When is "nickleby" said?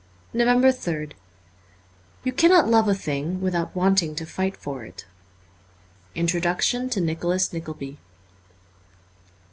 7.53-7.99